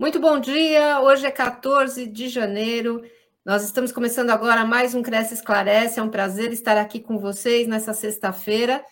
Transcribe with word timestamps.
Muito 0.00 0.18
bom 0.18 0.40
dia. 0.40 0.98
Hoje 1.02 1.26
é 1.26 1.30
14 1.30 2.06
de 2.06 2.30
janeiro. 2.30 3.02
Nós 3.44 3.62
estamos 3.62 3.92
começando 3.92 4.30
agora 4.30 4.64
mais 4.64 4.94
um 4.94 5.02
Cresce 5.02 5.34
Esclarece. 5.34 6.00
É 6.00 6.02
um 6.02 6.08
prazer 6.08 6.54
estar 6.54 6.78
aqui 6.78 7.00
com 7.00 7.18
vocês 7.18 7.68
nessa 7.68 7.92
sexta-feira, 7.92 8.82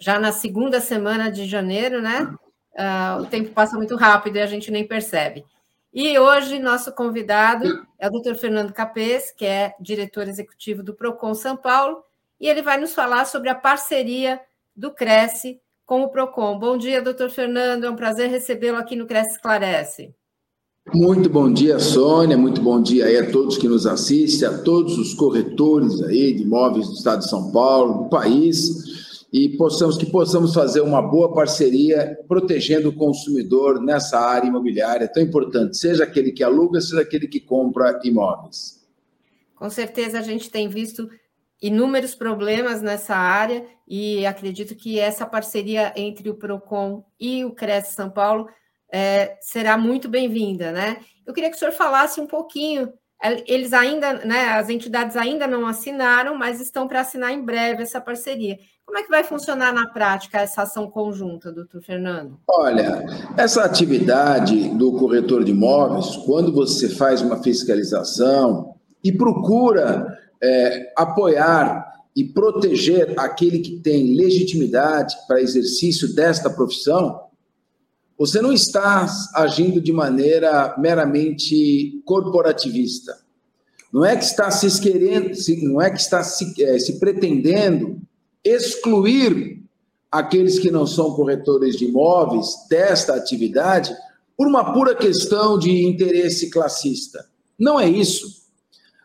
já 0.00 0.18
na 0.18 0.32
segunda 0.32 0.80
semana 0.80 1.30
de 1.30 1.44
janeiro, 1.44 2.00
né? 2.00 2.34
Uh, 2.72 3.20
o 3.20 3.26
tempo 3.26 3.50
passa 3.50 3.76
muito 3.76 3.96
rápido 3.96 4.36
e 4.36 4.40
a 4.40 4.46
gente 4.46 4.70
nem 4.70 4.88
percebe. 4.88 5.44
E 5.92 6.18
hoje, 6.18 6.58
nosso 6.58 6.90
convidado 6.90 7.86
é 7.98 8.08
o 8.08 8.10
Dr. 8.10 8.36
Fernando 8.36 8.72
Capês, 8.72 9.30
que 9.30 9.44
é 9.44 9.74
diretor 9.78 10.26
executivo 10.26 10.82
do 10.82 10.94
PROCON 10.94 11.34
São 11.34 11.54
Paulo, 11.54 12.02
e 12.40 12.48
ele 12.48 12.62
vai 12.62 12.78
nos 12.78 12.94
falar 12.94 13.26
sobre 13.26 13.50
a 13.50 13.54
parceria 13.54 14.40
do 14.74 14.90
Cresce 14.90 15.60
com 15.84 16.00
o 16.00 16.08
PROCON. 16.08 16.58
Bom 16.58 16.78
dia, 16.78 17.02
doutor 17.02 17.28
Fernando. 17.28 17.84
É 17.84 17.90
um 17.90 17.96
prazer 17.96 18.30
recebê-lo 18.30 18.78
aqui 18.78 18.96
no 18.96 19.06
Cresce 19.06 19.32
Esclarece. 19.32 20.14
Muito 20.94 21.28
bom 21.28 21.52
dia, 21.52 21.78
Sônia. 21.80 22.38
Muito 22.38 22.60
bom 22.60 22.80
dia 22.80 23.06
aí 23.06 23.16
a 23.16 23.30
todos 23.30 23.58
que 23.58 23.66
nos 23.66 23.86
assistem, 23.86 24.48
a 24.48 24.58
todos 24.58 24.96
os 24.96 25.14
corretores 25.14 26.00
aí 26.02 26.32
de 26.32 26.42
imóveis 26.42 26.86
do 26.86 26.94
Estado 26.94 27.20
de 27.20 27.28
São 27.28 27.50
Paulo, 27.50 28.04
do 28.04 28.08
país, 28.08 29.26
e 29.32 29.48
possamos 29.56 29.98
que 29.98 30.06
possamos 30.06 30.54
fazer 30.54 30.80
uma 30.80 31.02
boa 31.02 31.34
parceria 31.34 32.16
protegendo 32.28 32.90
o 32.90 32.94
consumidor 32.94 33.82
nessa 33.82 34.18
área 34.18 34.46
imobiliária 34.46 35.08
tão 35.08 35.22
importante, 35.22 35.76
seja 35.76 36.04
aquele 36.04 36.30
que 36.30 36.44
aluga, 36.44 36.80
seja 36.80 37.02
aquele 37.02 37.26
que 37.26 37.40
compra 37.40 38.00
imóveis. 38.04 38.86
Com 39.56 39.68
certeza 39.68 40.20
a 40.20 40.22
gente 40.22 40.48
tem 40.48 40.68
visto 40.68 41.10
inúmeros 41.60 42.14
problemas 42.14 42.80
nessa 42.80 43.16
área 43.16 43.66
e 43.88 44.24
acredito 44.24 44.76
que 44.76 45.00
essa 45.00 45.26
parceria 45.26 45.92
entre 45.96 46.30
o 46.30 46.34
Procon 46.34 47.04
e 47.18 47.44
o 47.44 47.50
Cresce 47.50 47.94
São 47.94 48.08
Paulo 48.08 48.46
é, 48.92 49.36
será 49.40 49.76
muito 49.76 50.08
bem-vinda, 50.08 50.72
né? 50.72 50.98
Eu 51.26 51.34
queria 51.34 51.50
que 51.50 51.56
o 51.56 51.58
senhor 51.58 51.72
falasse 51.72 52.20
um 52.20 52.26
pouquinho. 52.26 52.92
É, 53.22 53.42
eles 53.46 53.72
ainda, 53.72 54.24
né, 54.24 54.50
as 54.50 54.68
entidades 54.68 55.16
ainda 55.16 55.46
não 55.46 55.66
assinaram, 55.66 56.36
mas 56.36 56.60
estão 56.60 56.86
para 56.86 57.00
assinar 57.00 57.32
em 57.32 57.42
breve 57.42 57.82
essa 57.82 58.00
parceria. 58.00 58.58
Como 58.84 58.98
é 58.98 59.02
que 59.02 59.10
vai 59.10 59.24
funcionar 59.24 59.72
na 59.72 59.88
prática 59.88 60.38
essa 60.38 60.62
ação 60.62 60.88
conjunta, 60.88 61.50
doutor 61.50 61.82
Fernando? 61.82 62.38
Olha, 62.48 63.04
essa 63.36 63.64
atividade 63.64 64.68
do 64.76 64.92
corretor 64.92 65.42
de 65.42 65.50
imóveis, 65.50 66.16
quando 66.24 66.52
você 66.52 66.88
faz 66.88 67.20
uma 67.20 67.42
fiscalização 67.42 68.76
e 69.02 69.10
procura 69.10 70.16
é, 70.40 70.92
apoiar 70.96 71.84
e 72.14 72.24
proteger 72.24 73.12
aquele 73.18 73.58
que 73.58 73.80
tem 73.80 74.14
legitimidade 74.14 75.16
para 75.26 75.40
exercício 75.40 76.14
desta 76.14 76.48
profissão, 76.48 77.25
você 78.18 78.40
não 78.40 78.52
está 78.52 79.06
agindo 79.34 79.80
de 79.80 79.92
maneira 79.92 80.74
meramente 80.78 82.00
corporativista. 82.04 83.18
Não 83.92 84.04
é 84.04 84.16
que 84.16 84.24
está 84.24 84.50
se 84.50 84.80
querendo, 84.80 85.32
não 85.62 85.80
é 85.80 85.90
que 85.90 86.00
está 86.00 86.22
se, 86.22 86.62
é, 86.62 86.78
se 86.78 86.98
pretendendo 86.98 88.00
excluir 88.44 89.62
aqueles 90.10 90.58
que 90.58 90.70
não 90.70 90.86
são 90.86 91.12
corretores 91.12 91.76
de 91.76 91.86
imóveis 91.86 92.46
desta 92.70 93.14
atividade 93.14 93.94
por 94.36 94.46
uma 94.46 94.72
pura 94.72 94.94
questão 94.94 95.58
de 95.58 95.84
interesse 95.84 96.50
classista. 96.50 97.26
Não 97.58 97.78
é 97.78 97.88
isso. 97.88 98.46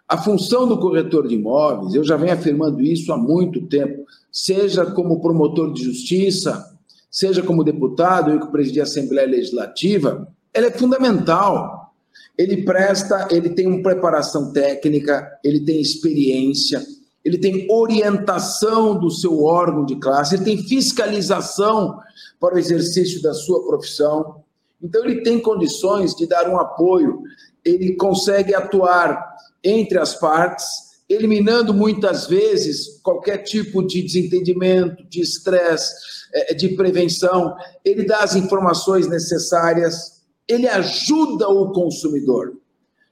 A 0.07 0.17
função 0.17 0.67
do 0.67 0.77
corretor 0.77 1.27
de 1.27 1.35
imóveis, 1.35 1.93
eu 1.93 2.03
já 2.03 2.17
venho 2.17 2.33
afirmando 2.33 2.81
isso 2.81 3.13
há 3.13 3.17
muito 3.17 3.65
tempo, 3.67 4.05
seja 4.31 4.85
como 4.85 5.21
promotor 5.21 5.73
de 5.73 5.83
justiça, 5.83 6.70
seja 7.11 7.43
como 7.43 7.63
deputado, 7.63 8.31
eu 8.31 8.39
que 8.39 8.51
presidi 8.51 8.79
a 8.79 8.83
Assembleia 8.83 9.27
Legislativa, 9.27 10.25
ela 10.53 10.67
é 10.67 10.71
fundamental. 10.71 11.93
Ele 12.37 12.63
presta, 12.63 13.27
ele 13.29 13.49
tem 13.49 13.67
uma 13.67 13.83
preparação 13.83 14.53
técnica, 14.53 15.29
ele 15.43 15.59
tem 15.59 15.81
experiência, 15.81 16.81
ele 17.23 17.37
tem 17.37 17.67
orientação 17.69 18.97
do 18.97 19.11
seu 19.11 19.43
órgão 19.43 19.85
de 19.85 19.97
classe, 19.97 20.35
ele 20.35 20.45
tem 20.45 20.57
fiscalização 20.57 21.99
para 22.39 22.55
o 22.55 22.57
exercício 22.57 23.21
da 23.21 23.33
sua 23.33 23.65
profissão. 23.67 24.41
Então, 24.81 25.03
ele 25.05 25.21
tem 25.21 25.39
condições 25.39 26.15
de 26.15 26.25
dar 26.25 26.49
um 26.49 26.57
apoio, 26.57 27.21
ele 27.63 27.95
consegue 27.95 28.55
atuar 28.55 29.35
entre 29.63 29.99
as 29.99 30.15
partes, 30.15 30.65
eliminando 31.13 31.73
muitas 31.73 32.27
vezes 32.27 32.99
qualquer 33.01 33.39
tipo 33.39 33.85
de 33.85 34.01
desentendimento, 34.01 35.03
de 35.09 35.21
estresse, 35.21 35.93
é, 36.33 36.53
de 36.53 36.69
prevenção, 36.69 37.55
ele 37.83 38.05
dá 38.05 38.19
as 38.19 38.35
informações 38.35 39.07
necessárias, 39.07 40.21
ele 40.47 40.67
ajuda 40.67 41.47
o 41.49 41.71
consumidor. 41.71 42.53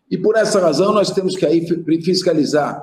E 0.09 0.17
por 0.17 0.35
essa 0.35 0.59
razão 0.59 0.93
nós 0.93 1.11
temos 1.11 1.35
que 1.35 1.45
aí 1.45 1.65
fiscalizar 2.03 2.81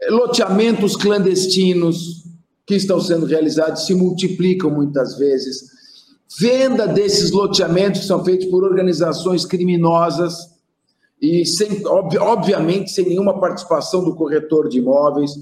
é, 0.00 0.10
loteamentos 0.10 0.96
clandestinos 0.96 2.24
que 2.66 2.74
estão 2.74 3.00
sendo 3.00 3.26
realizados 3.26 3.86
se 3.86 3.94
multiplicam 3.94 4.70
muitas 4.70 5.16
vezes. 5.16 5.76
Venda 6.38 6.86
desses 6.88 7.30
loteamentos 7.30 8.00
que 8.00 8.06
são 8.06 8.24
feitos 8.24 8.46
por 8.46 8.64
organizações 8.64 9.44
criminosas 9.44 10.55
e 11.20 11.46
sem, 11.46 11.82
obviamente 11.86 12.90
sem 12.90 13.06
nenhuma 13.08 13.40
participação 13.40 14.04
do 14.04 14.14
corretor 14.14 14.68
de 14.68 14.78
imóveis 14.78 15.32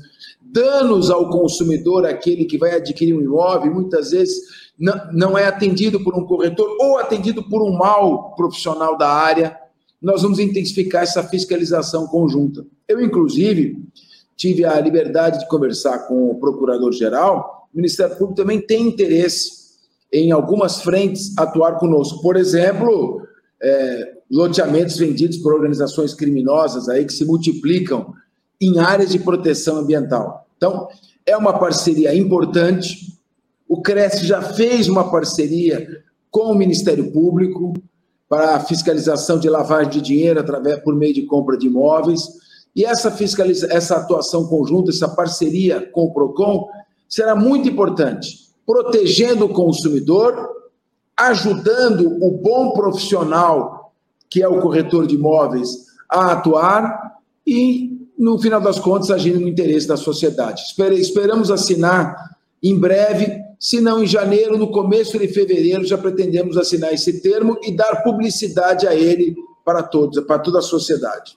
danos 0.54 1.10
ao 1.10 1.28
consumidor, 1.30 2.06
aquele 2.06 2.44
que 2.44 2.56
vai 2.56 2.76
adquirir 2.76 3.12
um 3.12 3.20
imóvel, 3.20 3.74
muitas 3.74 4.12
vezes 4.12 4.36
não, 4.78 4.94
não 5.12 5.38
é 5.38 5.46
atendido 5.46 6.02
por 6.04 6.14
um 6.14 6.24
corretor 6.24 6.76
ou 6.80 6.98
atendido 6.98 7.42
por 7.48 7.60
um 7.60 7.72
mal 7.72 8.36
profissional 8.36 8.96
da 8.96 9.08
área. 9.08 9.58
Nós 10.00 10.22
vamos 10.22 10.38
intensificar 10.38 11.02
essa 11.02 11.24
fiscalização 11.24 12.06
conjunta. 12.06 12.64
Eu, 12.86 13.00
inclusive, 13.00 13.82
tive 14.36 14.64
a 14.64 14.78
liberdade 14.80 15.40
de 15.40 15.48
conversar 15.48 16.06
com 16.06 16.30
o 16.30 16.38
procurador-geral. 16.38 17.68
O 17.72 17.76
Ministério 17.76 18.14
Público 18.14 18.36
também 18.36 18.60
tem 18.60 18.86
interesse 18.86 19.64
em 20.12 20.30
algumas 20.30 20.82
frentes 20.82 21.36
atuar 21.36 21.78
conosco. 21.78 22.22
Por 22.22 22.36
exemplo, 22.36 23.23
é, 23.64 24.12
loteamentos 24.30 24.98
vendidos 24.98 25.38
por 25.38 25.54
organizações 25.54 26.12
criminosas 26.12 26.88
aí 26.88 27.04
que 27.04 27.12
se 27.12 27.24
multiplicam 27.24 28.12
em 28.60 28.78
áreas 28.78 29.10
de 29.10 29.18
proteção 29.18 29.78
ambiental. 29.78 30.46
Então, 30.56 30.86
é 31.24 31.34
uma 31.36 31.58
parceria 31.58 32.14
importante. 32.14 33.18
O 33.66 33.80
Cresce 33.80 34.26
já 34.26 34.42
fez 34.42 34.88
uma 34.88 35.10
parceria 35.10 36.02
com 36.30 36.52
o 36.52 36.54
Ministério 36.54 37.10
Público 37.10 37.72
para 38.28 38.56
a 38.56 38.60
fiscalização 38.60 39.38
de 39.38 39.48
lavagem 39.48 39.92
de 39.92 40.00
dinheiro 40.00 40.40
através 40.40 40.80
por 40.80 40.94
meio 40.94 41.14
de 41.14 41.22
compra 41.22 41.56
de 41.56 41.66
imóveis. 41.66 42.22
E 42.76 42.84
essa 42.84 43.10
fiscaliza 43.10 43.68
essa 43.70 43.96
atuação 43.96 44.46
conjunta, 44.46 44.90
essa 44.90 45.08
parceria 45.08 45.80
com 45.92 46.02
o 46.02 46.12
Procon 46.12 46.68
será 47.08 47.34
muito 47.34 47.68
importante, 47.68 48.48
protegendo 48.66 49.46
o 49.46 49.52
consumidor, 49.52 50.34
ajudando 51.16 52.18
o 52.22 52.30
bom 52.30 52.72
profissional 52.72 53.92
que 54.28 54.42
é 54.42 54.48
o 54.48 54.60
corretor 54.60 55.06
de 55.06 55.14
imóveis 55.14 55.86
a 56.10 56.32
atuar 56.32 57.18
e 57.46 57.94
no 58.18 58.38
final 58.38 58.60
das 58.60 58.78
contas, 58.78 59.10
agindo 59.10 59.38
no 59.38 59.48
interesse 59.48 59.86
da 59.86 59.96
sociedade. 59.96 60.62
Esperamos 60.98 61.50
assinar 61.50 62.36
em 62.62 62.78
breve, 62.78 63.40
se 63.60 63.80
não 63.80 64.02
em 64.02 64.06
janeiro, 64.06 64.56
no 64.56 64.70
começo 64.70 65.18
de 65.18 65.28
fevereiro, 65.28 65.84
já 65.84 65.98
pretendemos 65.98 66.56
assinar 66.56 66.92
esse 66.92 67.20
termo 67.20 67.58
e 67.62 67.70
dar 67.76 68.02
publicidade 68.02 68.88
a 68.88 68.94
ele 68.94 69.36
para 69.64 69.82
todos, 69.82 70.24
para 70.24 70.38
toda 70.38 70.58
a 70.58 70.62
sociedade. 70.62 71.36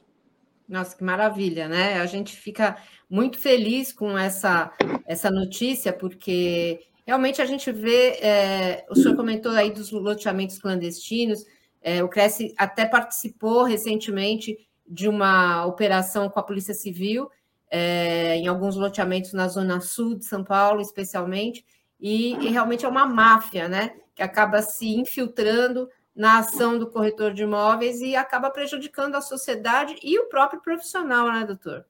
Nossa, 0.67 0.95
que 0.95 1.03
maravilha, 1.03 1.67
né? 1.67 1.99
A 1.99 2.05
gente 2.05 2.35
fica 2.35 2.77
muito 3.09 3.39
feliz 3.39 3.93
com 3.93 4.17
essa, 4.17 4.71
essa 5.05 5.29
notícia, 5.31 5.93
porque 5.93 6.79
realmente 7.07 7.41
a 7.41 7.45
gente 7.45 7.71
vê, 7.71 8.19
é, 8.21 8.85
o 8.89 8.95
senhor 8.95 9.15
comentou 9.15 9.53
aí 9.53 9.71
dos 9.71 9.91
loteamentos 9.91 10.59
clandestinos, 10.59 11.45
é, 11.81 12.03
o 12.03 12.09
Cresce 12.09 12.53
até 12.57 12.85
participou 12.85 13.63
recentemente 13.63 14.57
de 14.85 15.07
uma 15.07 15.65
operação 15.65 16.29
com 16.29 16.37
a 16.37 16.43
Polícia 16.43 16.73
Civil, 16.73 17.31
é, 17.71 18.35
em 18.35 18.47
alguns 18.47 18.75
loteamentos 18.75 19.31
na 19.31 19.47
Zona 19.47 19.79
Sul 19.79 20.15
de 20.15 20.25
São 20.25 20.43
Paulo, 20.43 20.81
especialmente, 20.81 21.65
e, 21.97 22.33
e, 22.33 22.49
realmente 22.49 22.85
é 22.85 22.89
uma 22.89 23.05
máfia, 23.05 23.67
né? 23.67 23.95
Que 24.13 24.21
acaba 24.21 24.61
se 24.61 24.87
infiltrando 24.89 25.89
na 26.15 26.39
ação 26.39 26.77
do 26.77 26.89
corretor 26.89 27.33
de 27.33 27.43
imóveis 27.43 28.01
e 28.01 28.15
acaba 28.15 28.51
prejudicando 28.51 29.15
a 29.15 29.21
sociedade 29.21 29.95
e 30.03 30.19
o 30.19 30.27
próprio 30.27 30.61
profissional, 30.61 31.31
né, 31.31 31.45
doutor? 31.45 31.85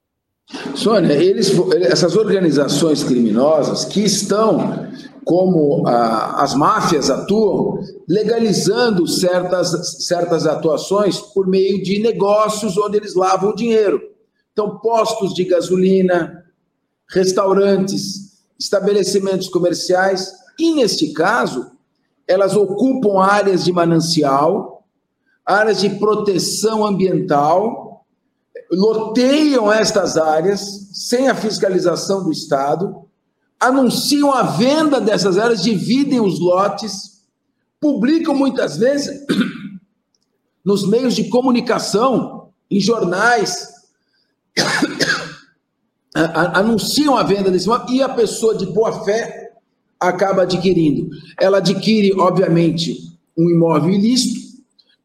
Sônia, 0.74 1.12
eles, 1.12 1.52
essas 1.82 2.16
organizações 2.16 3.04
criminosas 3.04 3.84
que 3.84 4.00
estão, 4.00 4.88
como 5.24 5.86
as 5.86 6.54
máfias 6.54 7.10
atuam, 7.10 7.78
legalizando 8.08 9.06
certas, 9.06 10.06
certas 10.06 10.46
atuações 10.46 11.18
por 11.18 11.46
meio 11.46 11.82
de 11.82 11.98
negócios 11.98 12.78
onde 12.78 12.96
eles 12.96 13.14
lavam 13.14 13.50
o 13.50 13.54
dinheiro. 13.54 14.00
Então, 14.52 14.78
postos 14.78 15.34
de 15.34 15.44
gasolina, 15.44 16.44
restaurantes, 17.10 18.38
estabelecimentos 18.58 19.48
comerciais, 19.48 20.32
e 20.58 20.74
neste 20.74 21.12
caso, 21.12 21.70
elas 22.26 22.56
ocupam 22.56 23.20
áreas 23.20 23.64
de 23.64 23.72
manancial, 23.72 24.84
áreas 25.44 25.80
de 25.80 25.90
proteção 25.90 26.86
ambiental, 26.86 27.87
loteiam 28.70 29.72
estas 29.72 30.16
áreas 30.16 30.88
sem 30.92 31.28
a 31.28 31.34
fiscalização 31.34 32.22
do 32.22 32.30
Estado, 32.30 33.04
anunciam 33.58 34.32
a 34.32 34.42
venda 34.42 35.00
dessas 35.00 35.38
áreas, 35.38 35.62
dividem 35.62 36.20
os 36.20 36.38
lotes, 36.38 37.22
publicam 37.80 38.34
muitas 38.34 38.76
vezes 38.76 39.24
nos 40.64 40.88
meios 40.88 41.14
de 41.14 41.28
comunicação, 41.28 42.50
em 42.70 42.80
jornais, 42.80 43.68
anunciam 46.54 47.16
a 47.16 47.22
venda 47.22 47.50
desse 47.50 47.66
imóvel 47.66 47.86
e 47.90 48.02
a 48.02 48.08
pessoa 48.08 48.54
de 48.54 48.66
boa 48.66 49.04
fé 49.04 49.52
acaba 49.98 50.42
adquirindo. 50.42 51.08
Ela 51.40 51.58
adquire, 51.58 52.12
obviamente, 52.18 53.16
um 53.36 53.48
imóvel 53.48 53.90
ilícito, 53.90 54.40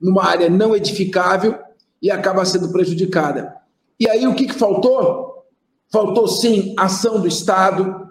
numa 0.02 0.26
área 0.26 0.50
não 0.50 0.76
edificável 0.76 1.58
e 2.04 2.12
acaba 2.12 2.44
sendo 2.44 2.72
prejudicada. 2.72 3.56
E 3.98 4.10
aí 4.10 4.28
o 4.28 4.36
que, 4.36 4.48
que 4.48 4.54
faltou? 4.54 5.46
Faltou 5.90 6.28
sim 6.28 6.76
ação 6.78 7.22
do 7.22 7.28
Estado, 7.28 8.10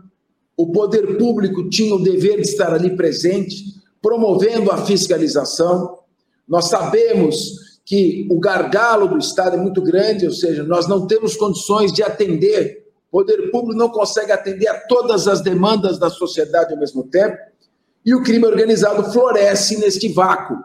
o 0.56 0.72
poder 0.72 1.18
público 1.18 1.68
tinha 1.68 1.94
o 1.94 2.02
dever 2.02 2.36
de 2.36 2.48
estar 2.48 2.72
ali 2.72 2.96
presente, 2.96 3.54
promovendo 4.00 4.72
a 4.72 4.78
fiscalização. 4.78 5.98
Nós 6.48 6.68
sabemos 6.68 7.80
que 7.84 8.26
o 8.30 8.40
gargalo 8.40 9.08
do 9.08 9.18
Estado 9.18 9.56
é 9.56 9.60
muito 9.60 9.82
grande, 9.82 10.24
ou 10.24 10.32
seja, 10.32 10.62
nós 10.62 10.88
não 10.88 11.06
temos 11.06 11.36
condições 11.36 11.92
de 11.92 12.02
atender 12.02 12.82
o 13.12 13.18
poder 13.18 13.50
público 13.50 13.78
não 13.78 13.90
consegue 13.90 14.32
atender 14.32 14.68
a 14.68 14.86
todas 14.86 15.28
as 15.28 15.42
demandas 15.42 15.98
da 15.98 16.08
sociedade 16.08 16.72
ao 16.72 16.80
mesmo 16.80 17.04
tempo, 17.04 17.36
e 18.06 18.14
o 18.14 18.22
crime 18.22 18.46
organizado 18.46 19.12
floresce 19.12 19.78
neste 19.78 20.08
vácuo. 20.08 20.56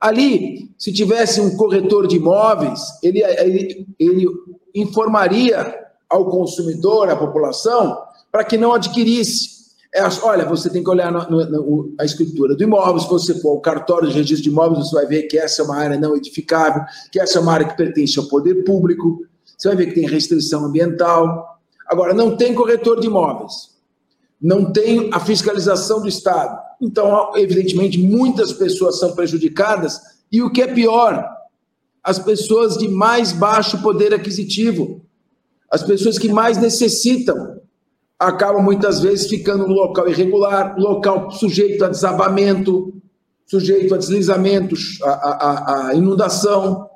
Ali, 0.00 0.70
se 0.78 0.92
tivesse 0.92 1.40
um 1.40 1.56
corretor 1.56 2.06
de 2.06 2.16
imóveis, 2.16 2.80
ele, 3.02 3.22
ele, 3.22 3.86
ele 3.98 4.26
informaria 4.74 5.78
ao 6.08 6.30
consumidor, 6.30 7.10
à 7.10 7.16
população, 7.16 7.98
para 8.32 8.44
que 8.44 8.56
não 8.56 8.72
adquirisse. 8.72 9.60
É, 9.92 10.02
olha, 10.22 10.44
você 10.46 10.70
tem 10.70 10.82
que 10.82 10.90
olhar 10.90 11.12
na, 11.12 11.28
na, 11.28 11.50
na, 11.50 11.58
a 11.98 12.04
escritura 12.04 12.54
do 12.54 12.62
imóvel, 12.62 13.00
se 13.00 13.08
você 13.08 13.34
for 13.40 13.50
ao 13.50 13.60
cartório 13.60 14.08
de 14.08 14.14
registro 14.14 14.44
de 14.44 14.48
imóveis, 14.48 14.88
você 14.88 14.94
vai 14.94 15.06
ver 15.06 15.24
que 15.24 15.36
essa 15.36 15.62
é 15.62 15.64
uma 15.64 15.76
área 15.76 15.98
não 15.98 16.16
edificável, 16.16 16.82
que 17.12 17.20
essa 17.20 17.38
é 17.38 17.42
uma 17.42 17.52
área 17.52 17.66
que 17.66 17.76
pertence 17.76 18.18
ao 18.18 18.26
poder 18.26 18.64
público, 18.64 19.24
você 19.58 19.68
vai 19.68 19.76
ver 19.76 19.86
que 19.86 19.94
tem 19.94 20.08
restrição 20.08 20.64
ambiental, 20.64 21.50
Agora, 21.90 22.14
não 22.14 22.36
tem 22.36 22.54
corretor 22.54 23.00
de 23.00 23.08
imóveis, 23.08 23.76
não 24.40 24.72
tem 24.72 25.10
a 25.12 25.18
fiscalização 25.18 26.00
do 26.00 26.06
Estado. 26.06 26.56
Então, 26.80 27.32
evidentemente, 27.36 27.98
muitas 27.98 28.52
pessoas 28.52 28.98
são 28.98 29.14
prejudicadas 29.14 30.00
e 30.32 30.42
o 30.42 30.50
que 30.50 30.62
é 30.62 30.66
pior, 30.66 31.28
as 32.02 32.18
pessoas 32.18 32.78
de 32.78 32.88
mais 32.88 33.32
baixo 33.32 33.82
poder 33.82 34.14
aquisitivo, 34.14 35.02
as 35.70 35.82
pessoas 35.82 36.18
que 36.18 36.28
mais 36.28 36.56
necessitam, 36.56 37.60
acabam 38.18 38.62
muitas 38.62 39.00
vezes 39.00 39.28
ficando 39.28 39.66
no 39.66 39.74
local 39.74 40.08
irregular, 40.08 40.78
local 40.78 41.30
sujeito 41.30 41.84
a 41.84 41.88
desabamento, 41.88 42.92
sujeito 43.46 43.94
a 43.94 43.98
deslizamento, 43.98 44.74
a, 45.02 45.08
a, 45.10 45.88
a 45.88 45.94
inundação, 45.94 46.88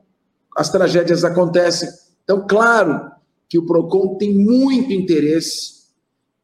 as 0.57 0.71
tragédias 0.71 1.25
acontecem. 1.25 1.89
Então, 2.23 2.47
claro, 2.47 3.11
que 3.49 3.59
o 3.59 3.67
PROCON 3.67 4.17
tem 4.17 4.35
muito 4.35 4.93
interesse 4.93 5.84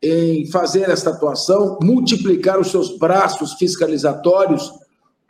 em 0.02 0.50
fazer 0.50 0.88
esta 0.88 1.10
atuação, 1.10 1.78
multiplicar 1.82 2.58
os 2.58 2.70
seus 2.70 2.96
braços 2.98 3.54
fiscalizatórios 3.54 4.72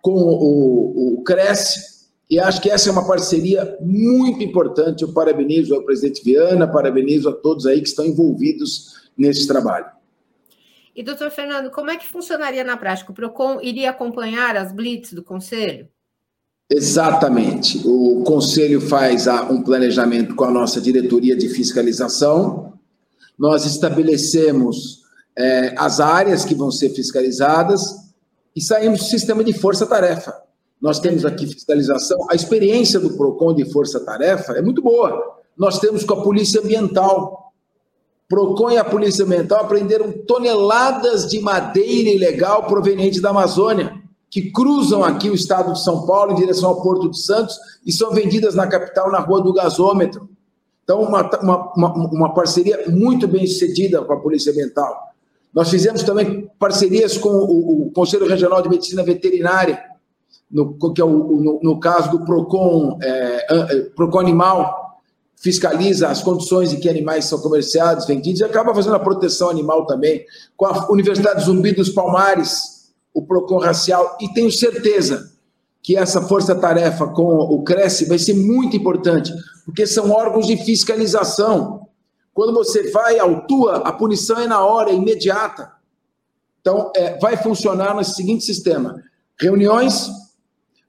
com 0.01 0.13
o, 0.13 1.15
o 1.15 1.23
Cresce, 1.23 1.91
e 2.31 2.39
acho 2.39 2.61
que 2.61 2.71
essa 2.71 2.89
é 2.89 2.93
uma 2.93 3.07
parceria 3.07 3.77
muito 3.81 4.45
importante. 4.45 5.03
Eu 5.03 5.13
parabenizo 5.13 5.75
ao 5.75 5.83
presidente 5.83 6.23
Viana, 6.23 6.69
parabenizo 6.69 7.29
a 7.29 7.33
todos 7.33 7.67
aí 7.67 7.81
que 7.81 7.89
estão 7.89 8.07
envolvidos 8.07 9.01
nesse 9.19 9.49
trabalho. 9.49 9.87
E, 10.95 11.03
doutor 11.03 11.31
Fernando, 11.31 11.71
como 11.71 11.91
é 11.91 11.97
que 11.97 12.07
funcionaria 12.07 12.63
na 12.63 12.77
prática? 12.77 13.11
O 13.11 13.15
PROCON 13.15 13.59
iria 13.61 13.91
acompanhar 13.91 14.57
as 14.57 14.73
blitz 14.73 15.13
do 15.13 15.25
Conselho? 15.25 15.89
Exatamente. 16.71 17.83
O 17.85 18.23
Conselho 18.23 18.81
faz 18.81 19.27
um 19.27 19.63
planejamento 19.63 20.37
com 20.37 20.45
a 20.45 20.51
nossa 20.51 20.81
diretoria 20.81 21.37
de 21.37 21.49
fiscalização. 21.49 22.75
Nós 23.41 23.65
estabelecemos 23.65 25.01
é, 25.35 25.75
as 25.79 25.99
áreas 25.99 26.45
que 26.45 26.55
vão 26.55 26.71
ser 26.71 26.91
fiscalizadas 26.91 27.97
e 28.55 28.61
saímos 28.61 28.99
do 28.99 29.05
sistema 29.07 29.43
de 29.43 29.55
força-tarefa. 29.55 30.35
Nós 30.79 31.01
temos 31.01 31.25
aqui 31.25 31.47
fiscalização. 31.47 32.19
A 32.31 32.35
experiência 32.35 33.01
do 33.01 33.17
PROCON 33.17 33.55
de 33.55 33.65
força-tarefa 33.73 34.53
é 34.53 34.61
muito 34.61 34.83
boa. 34.83 35.39
Nós 35.57 35.79
temos 35.79 36.05
com 36.05 36.13
a 36.13 36.23
Polícia 36.23 36.61
Ambiental. 36.61 37.55
PROCON 38.29 38.73
e 38.73 38.77
a 38.77 38.85
Polícia 38.85 39.25
Ambiental 39.25 39.61
aprenderam 39.65 40.13
toneladas 40.13 41.27
de 41.27 41.41
madeira 41.41 42.11
ilegal 42.11 42.67
proveniente 42.67 43.23
da 43.23 43.31
Amazônia 43.31 43.95
que 44.31 44.53
cruzam 44.53 45.03
aqui 45.03 45.31
o 45.31 45.35
estado 45.35 45.73
de 45.73 45.83
São 45.83 46.05
Paulo 46.05 46.33
em 46.33 46.37
direção 46.37 46.69
ao 46.69 46.83
Porto 46.83 47.11
de 47.11 47.19
Santos 47.19 47.59
e 47.87 47.91
são 47.91 48.11
vendidas 48.13 48.55
na 48.55 48.67
capital 48.67 49.11
na 49.11 49.19
Rua 49.19 49.43
do 49.43 49.55
Gasômetro. 49.55 50.29
Então, 50.91 51.03
uma, 51.03 51.23
uma, 51.77 51.95
uma 51.95 52.35
parceria 52.35 52.83
muito 52.89 53.29
bem 53.29 53.47
sucedida 53.47 54.03
com 54.03 54.13
a 54.13 54.19
Polícia 54.19 54.51
Ambiental. 54.51 55.01
Nós 55.55 55.71
fizemos 55.71 56.03
também 56.03 56.51
parcerias 56.59 57.17
com 57.17 57.29
o, 57.29 57.87
o 57.87 57.91
Conselho 57.93 58.27
Regional 58.27 58.61
de 58.61 58.69
Medicina 58.69 59.05
Veterinária, 59.05 59.81
no, 60.51 60.77
que 60.93 61.01
é 61.01 61.05
o, 61.05 61.11
no, 61.11 61.61
no 61.63 61.79
caso 61.79 62.11
do 62.11 62.25
PROCON, 62.25 62.99
é, 63.01 63.47
é, 63.49 63.81
PROCON 63.95 64.19
Animal, 64.19 65.01
fiscaliza 65.37 66.09
as 66.09 66.25
condições 66.25 66.73
em 66.73 66.81
que 66.81 66.89
animais 66.89 67.27
são 67.27 67.39
comerciados, 67.39 68.05
vendidos, 68.05 68.41
e 68.41 68.45
acaba 68.45 68.75
fazendo 68.75 68.97
a 68.97 69.01
proteção 69.01 69.49
animal 69.49 69.87
também. 69.87 70.25
Com 70.57 70.67
a 70.67 70.91
Universidade 70.91 71.45
Zumbi 71.45 71.71
dos 71.71 71.91
Palmares, 71.91 72.91
o 73.15 73.25
PROCON 73.25 73.59
racial, 73.59 74.19
e 74.21 74.29
tenho 74.35 74.51
certeza 74.51 75.30
que 75.83 75.97
essa 75.97 76.21
força-tarefa 76.23 77.07
com 77.09 77.25
o 77.25 77.63
Cresce 77.63 78.07
vai 78.07 78.19
ser 78.19 78.35
muito 78.35 78.77
importante, 78.77 79.33
porque 79.65 79.87
são 79.87 80.11
órgãos 80.11 80.47
de 80.47 80.57
fiscalização. 80.57 81.89
Quando 82.35 82.53
você 82.53 82.91
vai, 82.91 83.19
autua, 83.19 83.77
a 83.79 83.93
punição 83.93 84.39
é 84.39 84.47
na 84.47 84.65
hora, 84.65 84.91
é 84.91 84.95
imediata. 84.95 85.73
Então, 86.61 86.93
é, 86.95 87.19
vai 87.19 87.37
funcionar 87.37 87.95
nesse 87.97 88.15
seguinte 88.15 88.45
sistema: 88.45 89.03
reuniões, 89.39 90.11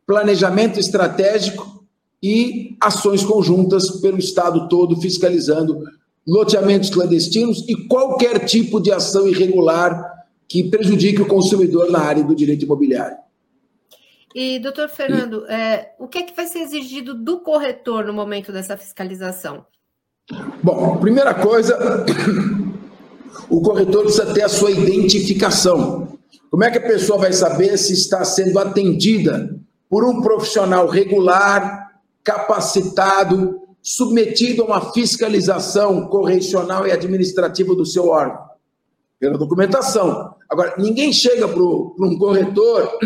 planejamento 0.06 0.80
estratégico 0.80 1.86
e 2.22 2.76
ações 2.82 3.24
conjuntas 3.24 3.90
pelo 4.02 4.20
Estado 4.20 4.68
todo, 4.68 5.00
fiscalizando 5.00 5.84
loteamentos 6.28 6.90
clandestinos 6.90 7.66
e 7.68 7.88
qualquer 7.88 8.46
tipo 8.46 8.80
de 8.80 8.92
ação 8.92 9.28
irregular 9.28 10.12
que 10.48 10.64
prejudique 10.64 11.22
o 11.22 11.28
consumidor 11.28 11.90
na 11.90 12.00
área 12.00 12.24
do 12.24 12.36
direito 12.36 12.66
imobiliário. 12.66 13.18
E, 14.34 14.60
doutor 14.60 14.88
Fernando, 14.90 15.46
é, 15.48 15.94
o 16.00 16.08
que 16.08 16.20
é 16.20 16.24
que 16.24 16.36
vai 16.36 16.48
ser 16.48 16.60
exigido 16.60 17.14
do 17.14 17.42
corretor 17.42 18.06
no 18.06 18.14
momento 18.14 18.52
dessa 18.52 18.78
fiscalização? 18.78 19.66
Bom, 20.64 20.98
primeira 20.98 21.34
coisa, 21.34 22.06
o 23.50 23.62
corretor 23.62 24.04
precisa 24.04 24.34
ter 24.34 24.44
a 24.44 24.50
sua 24.50 24.72
identificação. 24.72 26.18
Como 26.50 26.64
é 26.64 26.72
que 26.72 26.78
a 26.78 26.88
pessoa 26.88 27.20
vai 27.20 27.34
saber 27.34 27.78
se 27.78 27.94
está 27.94 28.24
sendo 28.24 28.58
atendida 28.60 29.58
por 29.90 30.06
um 30.06 30.22
profissional 30.22 30.88
regular, 30.88 31.92
capacitado, 32.24 33.60
submetido 33.82 34.62
a 34.62 34.66
uma 34.66 34.94
fiscalização 34.94 36.08
correcional 36.08 36.88
e 36.88 36.92
administrativa 36.92 37.76
do 37.76 37.86
seu 37.86 38.08
órgão? 38.08 38.40
Pela 39.20 39.38
documentação. 39.38 40.34
Agora, 40.50 40.76
ninguém 40.78 41.12
chega 41.12 41.48
para 41.48 41.62
um 41.62 42.18
corretor 42.18 42.98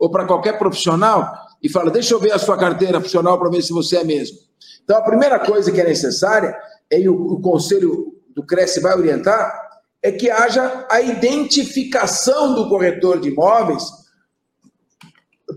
ou 0.00 0.10
para 0.10 0.24
qualquer 0.24 0.58
profissional 0.58 1.30
e 1.62 1.68
fala: 1.68 1.90
deixa 1.90 2.14
eu 2.14 2.18
ver 2.18 2.32
a 2.32 2.38
sua 2.38 2.56
carteira 2.56 2.98
profissional 2.98 3.38
para 3.38 3.50
ver 3.50 3.62
se 3.62 3.72
você 3.72 3.98
é 3.98 4.04
mesmo. 4.04 4.38
Então, 4.82 4.96
a 4.96 5.02
primeira 5.02 5.38
coisa 5.38 5.70
que 5.70 5.80
é 5.80 5.84
necessária, 5.84 6.56
e 6.90 7.08
o, 7.08 7.14
o 7.14 7.40
conselho 7.40 8.14
do 8.34 8.44
Cresce 8.44 8.80
vai 8.80 8.96
orientar, 8.96 9.52
é 10.02 10.10
que 10.10 10.30
haja 10.30 10.86
a 10.90 11.02
identificação 11.02 12.54
do 12.54 12.68
corretor 12.68 13.20
de 13.20 13.28
imóveis 13.28 13.84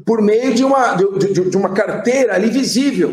por 0.05 0.21
meio 0.21 0.53
de 0.53 0.65
uma, 0.65 0.95
de, 0.95 1.49
de, 1.49 1.57
uma 1.57 1.73
carteira 1.73 2.35
ali 2.35 2.49
visível. 2.49 3.11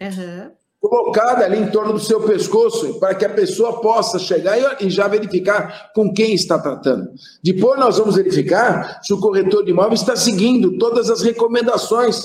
Uhum 0.00 0.57
colocada 0.80 1.44
ali 1.44 1.58
em 1.58 1.70
torno 1.70 1.92
do 1.92 1.98
seu 1.98 2.20
pescoço, 2.20 2.98
para 3.00 3.14
que 3.14 3.24
a 3.24 3.30
pessoa 3.30 3.80
possa 3.80 4.18
chegar 4.18 4.80
e 4.80 4.88
já 4.88 5.08
verificar 5.08 5.90
com 5.92 6.12
quem 6.12 6.34
está 6.34 6.58
tratando. 6.58 7.10
Depois 7.42 7.78
nós 7.80 7.98
vamos 7.98 8.16
verificar 8.16 9.00
se 9.02 9.12
o 9.12 9.18
corretor 9.18 9.64
de 9.64 9.72
imóveis 9.72 10.00
está 10.00 10.14
seguindo 10.14 10.78
todas 10.78 11.10
as 11.10 11.22
recomendações 11.22 12.24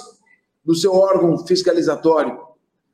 do 0.63 0.75
seu 0.75 0.93
órgão 0.93 1.37
fiscalizatório. 1.45 2.37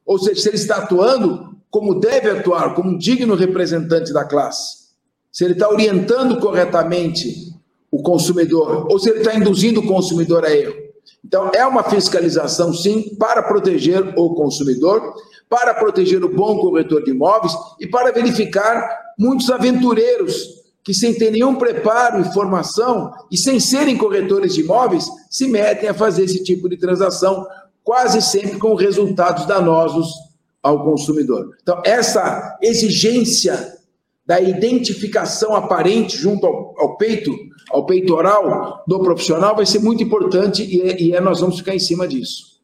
Ou 0.05 0.17
seja, 0.17 0.41
se 0.41 0.49
ele 0.49 0.57
está 0.57 0.77
atuando 0.77 1.49
como 1.69 1.99
deve 1.99 2.29
atuar, 2.29 2.73
como 2.73 2.91
um 2.91 2.97
digno 2.97 3.35
representante 3.35 4.11
da 4.11 4.25
classe. 4.25 4.89
Se 5.31 5.43
ele 5.43 5.53
está 5.53 5.69
orientando 5.69 6.39
corretamente 6.39 7.53
o 7.91 8.01
consumidor, 8.01 8.87
ou 8.89 8.99
se 8.99 9.09
ele 9.09 9.19
está 9.19 9.35
induzindo 9.35 9.79
o 9.79 9.87
consumidor 9.87 10.45
a 10.45 10.51
erro. 10.51 10.75
Então, 11.23 11.51
é 11.53 11.65
uma 11.65 11.83
fiscalização, 11.83 12.73
sim, 12.73 13.15
para 13.17 13.43
proteger 13.43 14.13
o 14.17 14.33
consumidor, 14.33 15.13
para 15.49 15.73
proteger 15.73 16.23
o 16.23 16.33
bom 16.33 16.59
corretor 16.59 17.03
de 17.03 17.11
imóveis 17.11 17.53
e 17.79 17.87
para 17.87 18.11
verificar 18.11 18.87
muitos 19.17 19.49
aventureiros 19.49 20.59
que, 20.83 20.93
sem 20.93 21.13
ter 21.13 21.31
nenhum 21.31 21.55
preparo 21.55 22.21
e 22.21 22.33
formação 22.33 23.11
e 23.31 23.37
sem 23.37 23.59
serem 23.59 23.97
corretores 23.97 24.53
de 24.53 24.61
imóveis, 24.61 25.05
se 25.29 25.47
metem 25.47 25.89
a 25.89 25.93
fazer 25.93 26.23
esse 26.23 26.43
tipo 26.43 26.69
de 26.69 26.77
transação, 26.77 27.45
quase 27.83 28.21
sempre 28.21 28.59
com 28.59 28.75
resultados 28.75 29.45
danosos 29.45 30.13
ao 30.61 30.83
consumidor. 30.83 31.57
Então, 31.61 31.81
essa 31.83 32.57
exigência 32.61 33.77
da 34.25 34.39
identificação 34.39 35.55
aparente 35.55 36.15
junto 36.15 36.45
ao, 36.45 36.75
ao 36.79 36.97
peito, 36.97 37.35
ao 37.71 37.85
peitoral 37.85 38.83
do 38.87 38.99
profissional 38.99 39.55
vai 39.55 39.65
ser 39.65 39.79
muito 39.79 40.03
importante 40.03 40.63
e, 40.63 40.81
é, 40.81 41.01
e 41.01 41.15
é, 41.15 41.19
nós 41.19 41.39
vamos 41.39 41.57
ficar 41.57 41.73
em 41.73 41.79
cima 41.79 42.07
disso. 42.07 42.58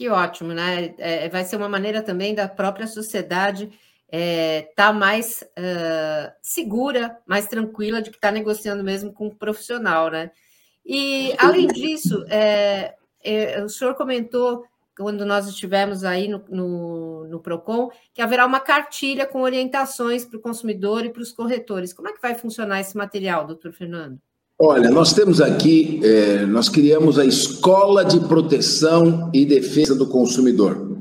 Que 0.00 0.08
ótimo, 0.08 0.54
né? 0.54 0.94
É, 0.96 1.28
vai 1.28 1.44
ser 1.44 1.56
uma 1.56 1.68
maneira 1.68 2.02
também 2.02 2.34
da 2.34 2.48
própria 2.48 2.86
sociedade 2.86 3.64
estar 3.64 3.78
é, 4.10 4.72
tá 4.74 4.94
mais 4.94 5.44
uh, 5.58 6.32
segura, 6.40 7.18
mais 7.26 7.46
tranquila 7.46 8.00
de 8.00 8.08
que 8.08 8.16
está 8.16 8.30
negociando 8.32 8.82
mesmo 8.82 9.12
com 9.12 9.26
o 9.26 9.28
um 9.28 9.34
profissional, 9.34 10.10
né? 10.10 10.30
E 10.86 11.34
além 11.36 11.66
disso, 11.66 12.24
é, 12.30 12.94
é, 13.22 13.62
o 13.62 13.68
senhor 13.68 13.94
comentou 13.94 14.64
quando 14.96 15.26
nós 15.26 15.46
estivemos 15.46 16.02
aí 16.02 16.28
no, 16.28 16.42
no, 16.48 17.24
no, 17.28 17.40
PROCON, 17.42 17.90
que 18.14 18.22
haverá 18.22 18.46
uma 18.46 18.58
cartilha 18.58 19.26
com 19.26 19.42
orientações 19.42 20.24
para 20.24 20.38
o 20.38 20.42
consumidor 20.42 21.04
e 21.04 21.10
para 21.10 21.20
os 21.20 21.30
corretores. 21.30 21.92
Como 21.92 22.08
é 22.08 22.14
que 22.14 22.22
vai 22.22 22.34
funcionar 22.34 22.80
esse 22.80 22.96
material, 22.96 23.46
doutor 23.46 23.74
Fernando? 23.74 24.18
Olha, 24.62 24.90
nós 24.90 25.14
temos 25.14 25.40
aqui, 25.40 25.98
é, 26.04 26.44
nós 26.44 26.68
criamos 26.68 27.18
a 27.18 27.24
Escola 27.24 28.04
de 28.04 28.20
Proteção 28.20 29.30
e 29.32 29.46
Defesa 29.46 29.94
do 29.94 30.06
Consumidor. 30.06 30.98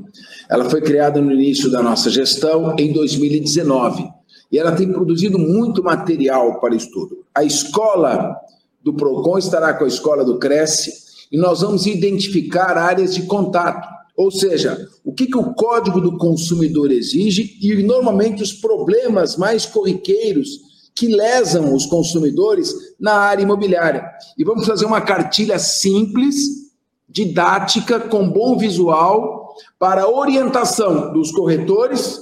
Ela 0.49 0.69
foi 0.69 0.79
criada 0.79 1.19
no 1.19 1.29
início 1.29 1.69
da 1.69 1.83
nossa 1.83 2.09
gestão, 2.09 2.73
em 2.79 2.93
2019, 2.93 4.07
e 4.49 4.57
ela 4.57 4.71
tem 4.71 4.89
produzido 4.89 5.37
muito 5.37 5.83
material 5.83 6.61
para 6.61 6.73
estudo. 6.73 7.25
A 7.35 7.43
escola 7.43 8.33
do 8.81 8.93
PROCON 8.93 9.37
estará 9.37 9.73
com 9.73 9.83
a 9.83 9.89
escola 9.89 10.23
do 10.23 10.39
Cresce, 10.39 10.93
e 11.29 11.37
nós 11.37 11.59
vamos 11.59 11.85
identificar 11.85 12.77
áreas 12.77 13.13
de 13.13 13.23
contato, 13.23 13.85
ou 14.15 14.31
seja, 14.31 14.87
o 15.03 15.11
que, 15.11 15.27
que 15.27 15.37
o 15.37 15.53
Código 15.53 15.99
do 15.99 16.17
Consumidor 16.17 16.93
exige 16.93 17.57
e 17.61 17.83
normalmente 17.83 18.41
os 18.41 18.53
problemas 18.53 19.35
mais 19.35 19.65
corriqueiros 19.65 20.68
que 20.99 21.07
lesam 21.07 21.73
os 21.73 21.85
consumidores 21.85 22.73
na 22.99 23.13
área 23.13 23.41
imobiliária. 23.41 24.05
E 24.37 24.43
vamos 24.43 24.67
fazer 24.67 24.85
uma 24.85 24.99
cartilha 24.99 25.57
simples, 25.57 26.35
didática, 27.07 28.01
com 28.01 28.29
bom 28.29 28.57
visual, 28.57 29.55
para 29.79 30.09
orientação 30.09 31.13
dos 31.13 31.31
corretores 31.31 32.19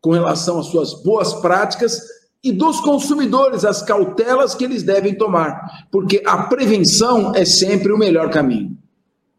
com 0.00 0.12
relação 0.12 0.60
às 0.60 0.66
suas 0.66 1.02
boas 1.02 1.34
práticas 1.34 2.00
e 2.42 2.52
dos 2.52 2.80
consumidores 2.80 3.64
as 3.64 3.82
cautelas 3.82 4.54
que 4.54 4.64
eles 4.64 4.84
devem 4.84 5.14
tomar, 5.14 5.88
porque 5.90 6.22
a 6.24 6.44
prevenção 6.44 7.34
é 7.34 7.44
sempre 7.44 7.92
o 7.92 7.98
melhor 7.98 8.30
caminho. 8.30 8.78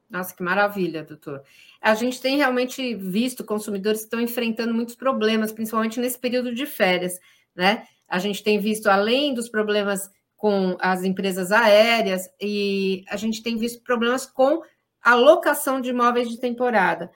Nossa, 0.09 0.35
que 0.35 0.43
maravilha, 0.43 1.03
doutor. 1.03 1.41
A 1.81 1.95
gente 1.95 2.21
tem 2.21 2.37
realmente 2.37 2.93
visto 2.93 3.43
consumidores 3.43 4.01
que 4.01 4.07
estão 4.07 4.19
enfrentando 4.19 4.73
muitos 4.73 4.95
problemas, 4.95 5.53
principalmente 5.53 5.99
nesse 5.99 6.19
período 6.19 6.53
de 6.53 6.65
férias, 6.65 7.17
né? 7.55 7.85
A 8.11 8.19
gente 8.19 8.43
tem 8.43 8.59
visto, 8.59 8.87
além 8.87 9.33
dos 9.33 9.47
problemas 9.47 10.09
com 10.35 10.75
as 10.81 11.05
empresas 11.05 11.49
aéreas, 11.49 12.29
e 12.41 13.05
a 13.09 13.15
gente 13.15 13.41
tem 13.41 13.55
visto 13.57 13.81
problemas 13.83 14.25
com 14.25 14.61
a 15.01 15.15
locação 15.15 15.79
de 15.79 15.91
imóveis 15.91 16.29
de 16.29 16.37
temporada. 16.37 17.09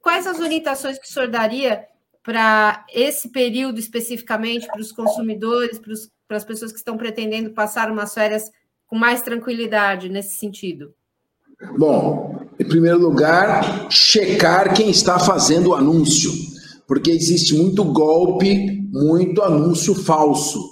Quais 0.00 0.26
as 0.26 0.40
orientações 0.40 0.98
que 0.98 1.06
o 1.06 1.10
senhor 1.10 1.28
daria 1.28 1.84
para 2.22 2.86
esse 2.90 3.28
período 3.28 3.78
especificamente, 3.78 4.66
para 4.66 4.80
os 4.80 4.92
consumidores, 4.92 5.78
para, 5.78 5.92
para 6.26 6.36
as 6.38 6.44
pessoas 6.44 6.72
que 6.72 6.78
estão 6.78 6.96
pretendendo 6.96 7.50
passar 7.50 7.90
umas 7.90 8.14
férias 8.14 8.50
com 8.86 8.96
mais 8.96 9.20
tranquilidade 9.20 10.08
nesse 10.08 10.38
sentido? 10.38 10.94
Bom, 11.76 12.46
em 12.58 12.66
primeiro 12.66 12.98
lugar, 12.98 13.90
checar 13.90 14.74
quem 14.74 14.88
está 14.88 15.18
fazendo 15.18 15.70
o 15.70 15.74
anúncio, 15.74 16.30
porque 16.86 17.10
existe 17.10 17.54
muito 17.54 17.84
golpe, 17.84 18.79
muito 18.90 19.42
anúncio 19.42 19.94
falso. 19.94 20.70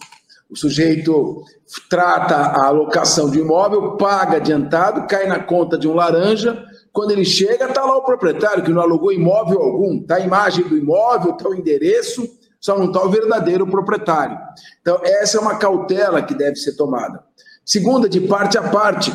O 0.51 0.57
sujeito 0.57 1.43
trata 1.89 2.35
a 2.35 2.67
alocação 2.67 3.31
de 3.31 3.39
imóvel, 3.39 3.97
paga 3.97 4.39
adiantado, 4.39 5.07
cai 5.07 5.27
na 5.27 5.41
conta 5.41 5.79
de 5.79 5.87
um 5.87 5.95
laranja, 5.95 6.65
quando 6.93 7.13
ele 7.13 7.25
chega, 7.25 7.67
está 7.67 7.85
lá 7.85 7.97
o 7.97 8.05
proprietário 8.05 8.65
que 8.65 8.73
não 8.73 8.81
alugou 8.81 9.13
imóvel 9.13 9.61
algum, 9.61 9.99
está 9.99 10.17
a 10.17 10.21
imagem 10.21 10.67
do 10.67 10.77
imóvel, 10.77 11.33
está 11.33 11.49
o 11.49 11.55
endereço, 11.55 12.29
só 12.61 12.77
não 12.77 12.87
está 12.87 13.05
o 13.05 13.11
verdadeiro 13.11 13.67
proprietário. 13.67 14.37
Então, 14.81 14.99
essa 15.05 15.37
é 15.37 15.41
uma 15.41 15.59
cautela 15.59 16.23
que 16.23 16.35
deve 16.35 16.57
ser 16.57 16.77
tomada. 16.77 17.23
Segunda, 17.65 18.09
de 18.09 18.21
parte 18.23 18.59
a 18.59 18.63
parte, 18.63 19.13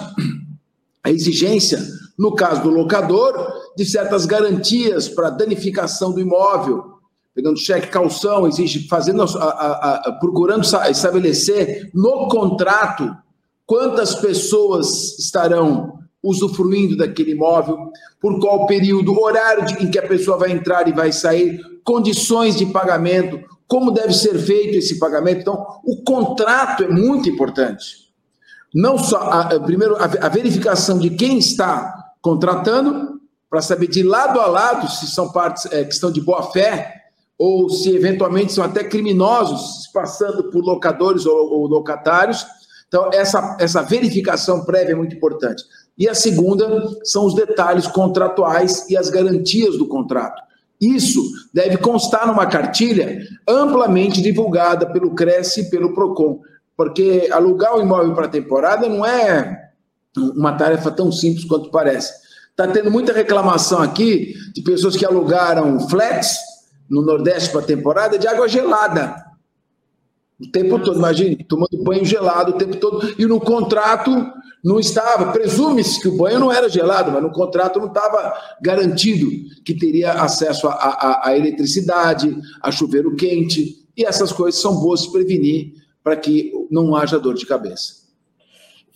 a 1.04 1.10
exigência, 1.10 1.80
no 2.18 2.36
caso 2.36 2.62
do 2.62 2.70
locador, 2.70 3.34
de 3.76 3.84
certas 3.84 4.26
garantias 4.26 5.10
para 5.10 5.32
danificação 5.32 6.14
do 6.14 6.22
imóvel, 6.22 6.93
pegando 7.34 7.58
cheque 7.58 7.88
calção, 7.88 8.48
exige 8.48 8.88
fazendo 8.88 9.24
a, 9.24 9.26
a, 9.26 9.96
a, 9.96 10.12
procurando 10.14 10.64
estabelecer 10.90 11.90
no 11.94 12.28
contrato 12.28 13.16
quantas 13.66 14.16
pessoas 14.16 15.18
estarão 15.18 16.00
usufruindo 16.22 16.96
daquele 16.96 17.32
imóvel, 17.32 17.92
por 18.22 18.40
qual 18.40 18.66
período, 18.66 19.20
horário 19.20 19.66
de, 19.66 19.84
em 19.84 19.92
que 19.92 20.00
a 20.00 20.08
pessoa 20.08 20.38
vai 20.38 20.52
entrar 20.52 20.88
e 20.88 20.94
vai 20.94 21.12
sair, 21.12 21.60
condições 21.84 22.56
de 22.56 22.66
pagamento, 22.68 23.42
como 23.68 23.92
deve 23.92 24.14
ser 24.14 24.38
feito 24.38 24.78
esse 24.78 25.00
pagamento. 25.00 25.42
Então, 25.42 25.66
o 25.84 26.02
contrato 26.04 26.84
é 26.84 26.88
muito 26.88 27.28
importante. 27.28 28.04
Não 28.74 28.98
só, 28.98 29.18
a, 29.18 29.60
primeiro, 29.60 29.98
a, 29.98 30.06
a 30.06 30.30
verificação 30.30 30.98
de 30.98 31.10
quem 31.10 31.38
está 31.40 32.14
contratando, 32.22 33.22
para 33.50 33.62
saber 33.62 33.88
de 33.88 34.02
lado 34.02 34.40
a 34.40 34.48
lado 34.48 34.90
se 34.90 35.06
são 35.08 35.32
partes 35.32 35.72
é, 35.72 35.84
que 35.84 35.94
estão 35.94 36.12
de 36.12 36.20
boa 36.20 36.52
fé 36.52 37.03
ou 37.46 37.70
se 37.70 37.94
eventualmente 37.94 38.54
são 38.54 38.64
até 38.64 38.86
criminosos, 38.86 39.90
passando 39.94 40.46
por 40.46 40.64
locadores 40.64 41.26
ou, 41.26 41.36
ou 41.52 41.68
locatários. 41.68 42.46
Então, 42.88 43.10
essa, 43.12 43.58
essa 43.60 43.82
verificação 43.82 44.64
prévia 44.64 44.94
é 44.94 44.96
muito 44.96 45.14
importante. 45.14 45.62
E 45.98 46.08
a 46.08 46.16
segunda 46.16 46.66
são 47.04 47.26
os 47.26 47.36
detalhes 47.36 47.86
contratuais 47.86 48.90
e 48.90 48.96
as 48.96 49.10
garantias 49.10 49.78
do 49.78 49.86
contrato. 49.86 50.42
Isso 50.80 51.22
deve 51.54 51.76
constar 51.76 52.26
numa 52.28 52.46
cartilha 52.46 53.20
amplamente 53.46 54.22
divulgada 54.22 54.86
pelo 54.86 55.14
Cresce 55.14 55.64
e 55.64 55.70
pelo 55.70 55.94
Procon, 55.94 56.40
porque 56.78 57.28
alugar 57.30 57.76
o 57.76 57.82
imóvel 57.82 58.14
para 58.14 58.30
temporada 58.30 58.88
não 58.88 59.06
é 59.06 59.70
uma 60.16 60.54
tarefa 60.54 60.90
tão 60.90 61.12
simples 61.12 61.44
quanto 61.44 61.70
parece. 61.70 62.14
Está 62.52 62.70
tendo 62.70 62.90
muita 62.90 63.12
reclamação 63.12 63.82
aqui 63.82 64.34
de 64.54 64.62
pessoas 64.62 64.96
que 64.96 65.06
alugaram 65.06 65.78
flats 65.90 66.53
no 66.90 67.02
Nordeste 67.02 67.52
para 67.52 67.62
temporada 67.62 68.18
de 68.18 68.28
água 68.28 68.48
gelada. 68.48 69.24
O 70.40 70.52
tempo 70.52 70.80
todo, 70.80 70.98
imagine, 70.98 71.36
tomando 71.44 71.84
banho 71.84 72.04
gelado 72.04 72.52
o 72.52 72.58
tempo 72.58 72.76
todo. 72.78 73.16
E 73.18 73.26
no 73.26 73.40
contrato 73.40 74.12
não 74.64 74.80
estava, 74.80 75.32
presume-se 75.32 76.02
que 76.02 76.08
o 76.08 76.18
banho 76.18 76.40
não 76.40 76.52
era 76.52 76.70
gelado, 76.70 77.12
mas 77.12 77.22
no 77.22 77.32
contrato 77.32 77.80
não 77.80 77.88
estava 77.88 78.34
garantido 78.62 79.30
que 79.64 79.74
teria 79.74 80.14
acesso 80.14 80.68
à 80.70 81.34
eletricidade, 81.36 82.36
a 82.62 82.72
chuveiro 82.72 83.16
quente, 83.16 83.86
e 83.96 84.06
essas 84.06 84.32
coisas 84.32 84.60
são 84.60 84.76
boas 84.78 85.02
de 85.04 85.12
prevenir 85.12 85.74
para 86.04 86.16
que 86.16 86.52
não 86.70 86.96
haja 86.96 87.20
dor 87.20 87.36
de 87.36 87.46
cabeça. 87.46 88.04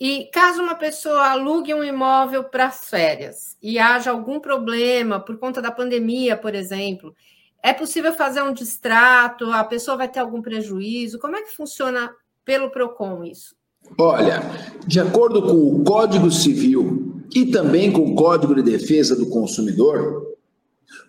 E 0.00 0.28
caso 0.32 0.62
uma 0.62 0.76
pessoa 0.76 1.30
alugue 1.30 1.74
um 1.74 1.82
imóvel 1.82 2.44
para 2.44 2.70
férias 2.70 3.56
e 3.60 3.78
haja 3.78 4.10
algum 4.10 4.38
problema 4.38 5.18
por 5.18 5.38
conta 5.38 5.60
da 5.60 5.72
pandemia, 5.72 6.36
por 6.36 6.54
exemplo, 6.54 7.14
é 7.62 7.72
possível 7.72 8.12
fazer 8.14 8.42
um 8.42 8.52
distrato? 8.52 9.50
A 9.52 9.64
pessoa 9.64 9.96
vai 9.96 10.08
ter 10.08 10.20
algum 10.20 10.40
prejuízo? 10.40 11.18
Como 11.18 11.36
é 11.36 11.42
que 11.42 11.56
funciona 11.56 12.10
pelo 12.44 12.70
PROCON 12.70 13.24
isso? 13.24 13.56
Olha, 13.98 14.42
de 14.86 15.00
acordo 15.00 15.42
com 15.42 15.56
o 15.56 15.84
Código 15.84 16.30
Civil 16.30 17.22
e 17.34 17.46
também 17.46 17.92
com 17.92 18.02
o 18.02 18.14
Código 18.14 18.54
de 18.54 18.62
Defesa 18.62 19.14
do 19.16 19.28
Consumidor, 19.28 20.36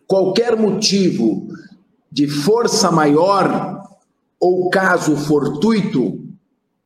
qualquer 0.07 0.55
motivo 0.55 1.47
de 2.11 2.27
força 2.27 2.91
maior 2.91 3.83
ou 4.39 4.69
caso 4.69 5.15
fortuito 5.15 6.19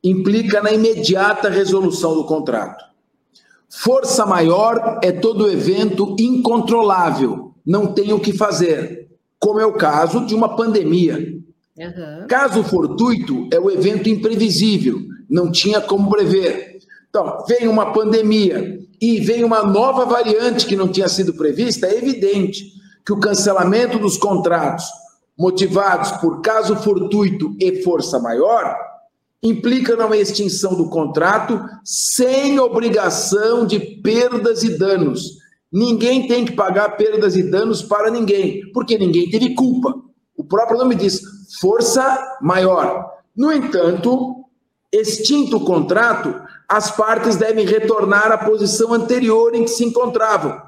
implica 0.02 0.62
na 0.62 0.72
imediata 0.72 1.48
resolução 1.48 2.14
do 2.14 2.24
contrato. 2.24 2.84
Força 3.68 4.26
maior 4.26 5.00
é 5.02 5.10
todo 5.10 5.50
evento 5.50 6.14
incontrolável, 6.18 7.54
não 7.64 7.86
tem 7.92 8.12
o 8.12 8.20
que 8.20 8.32
fazer, 8.32 9.03
como 9.44 9.60
é 9.60 9.66
o 9.66 9.74
caso 9.74 10.24
de 10.24 10.34
uma 10.34 10.56
pandemia. 10.56 11.18
Uhum. 11.76 12.26
Caso 12.26 12.64
fortuito 12.64 13.46
é 13.52 13.60
o 13.60 13.70
evento 13.70 14.08
imprevisível, 14.08 14.98
não 15.28 15.52
tinha 15.52 15.82
como 15.82 16.08
prever. 16.08 16.78
Então, 17.10 17.44
vem 17.46 17.68
uma 17.68 17.92
pandemia 17.92 18.80
e 18.98 19.20
vem 19.20 19.44
uma 19.44 19.62
nova 19.62 20.06
variante 20.06 20.64
que 20.64 20.74
não 20.74 20.88
tinha 20.88 21.10
sido 21.10 21.34
prevista, 21.34 21.86
é 21.86 21.98
evidente 21.98 22.72
que 23.04 23.12
o 23.12 23.20
cancelamento 23.20 23.98
dos 23.98 24.16
contratos 24.16 24.86
motivados 25.38 26.12
por 26.12 26.40
caso 26.40 26.74
fortuito 26.76 27.54
e 27.60 27.82
força 27.82 28.18
maior 28.18 28.74
implica 29.42 29.94
numa 29.94 30.16
extinção 30.16 30.74
do 30.74 30.88
contrato 30.88 31.60
sem 31.84 32.58
obrigação 32.58 33.66
de 33.66 33.78
perdas 33.78 34.62
e 34.62 34.78
danos. 34.78 35.43
Ninguém 35.74 36.28
tem 36.28 36.44
que 36.44 36.52
pagar 36.52 36.96
perdas 36.96 37.34
e 37.34 37.42
danos 37.42 37.82
para 37.82 38.08
ninguém, 38.08 38.70
porque 38.72 38.96
ninguém 38.96 39.28
teve 39.28 39.56
culpa. 39.56 39.92
O 40.36 40.44
próprio 40.44 40.78
nome 40.78 40.94
diz 40.94 41.20
força 41.60 42.38
maior. 42.40 43.10
No 43.36 43.52
entanto, 43.52 44.44
extinto 44.92 45.56
o 45.56 45.64
contrato, 45.64 46.32
as 46.68 46.92
partes 46.92 47.34
devem 47.34 47.66
retornar 47.66 48.30
à 48.30 48.38
posição 48.38 48.92
anterior 48.92 49.52
em 49.52 49.64
que 49.64 49.70
se 49.70 49.84
encontravam. 49.84 50.62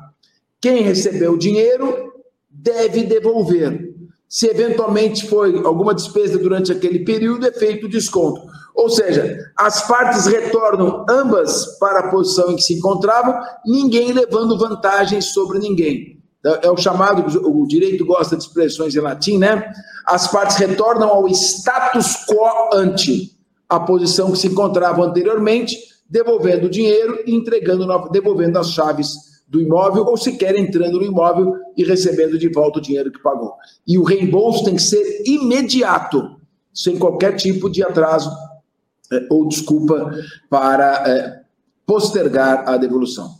Quem 0.61 0.83
recebeu 0.83 1.35
o 1.35 1.39
dinheiro 1.39 2.13
deve 2.51 3.05
devolver. 3.05 3.86
Se 4.29 4.49
eventualmente 4.49 5.29
foi 5.29 5.63
alguma 5.65 5.95
despesa 5.95 6.39
durante 6.39 6.73
aquele 6.73 7.05
período, 7.05 7.47
é 7.47 7.53
feito 7.53 7.89
desconto. 7.89 8.43
Ou 8.75 8.91
seja, 8.91 9.39
as 9.57 9.87
partes 9.87 10.27
retornam 10.27 11.07
ambas 11.09 11.79
para 11.79 12.01
a 12.01 12.11
posição 12.11 12.51
em 12.51 12.57
que 12.57 12.63
se 12.63 12.75
encontravam, 12.75 13.35
ninguém 13.65 14.13
levando 14.13 14.59
vantagem 14.59 15.21
sobre 15.21 15.59
ninguém. 15.59 16.21
É 16.63 16.71
o 16.71 16.77
chamado, 16.77 17.25
o 17.49 17.67
direito 17.67 18.05
gosta 18.05 18.37
de 18.37 18.43
expressões 18.43 18.95
em 18.95 19.01
latim, 19.01 19.39
né? 19.39 19.73
As 20.07 20.29
partes 20.29 20.57
retornam 20.57 21.09
ao 21.09 21.27
status 21.29 22.25
quo 22.27 22.71
ante, 22.73 23.37
a 23.69 23.81
posição 23.81 24.31
que 24.31 24.39
se 24.39 24.47
encontravam 24.47 25.05
anteriormente, 25.05 25.77
devolvendo 26.09 26.67
o 26.67 26.71
dinheiro 26.71 27.21
e 27.27 27.35
entregando, 27.35 27.87
devolvendo 28.11 28.59
as 28.59 28.71
chaves 28.71 29.36
do 29.47 29.61
imóvel 29.61 30.05
ou 30.05 30.17
sequer 30.17 30.57
entrando 30.57 30.99
no 30.99 31.05
imóvel 31.05 31.55
e 31.77 31.85
recebendo 31.85 32.39
de 32.39 32.49
volta 32.49 32.79
o 32.79 32.83
dinheiro 32.83 33.13
que 33.13 33.23
pagou. 33.23 33.55
E 33.87 33.99
o 33.99 34.03
reembolso 34.03 34.65
tem 34.65 34.75
que 34.75 34.83
ser 34.83 35.23
imediato, 35.25 36.41
sem 36.75 36.99
qualquer 36.99 37.37
tipo 37.37 37.71
de 37.71 37.83
atraso 37.83 38.31
é, 39.13 39.27
ou 39.31 39.47
desculpa 39.47 40.13
para 40.51 41.09
é, 41.09 41.43
postergar 41.87 42.69
a 42.69 42.77
devolução. 42.77 43.37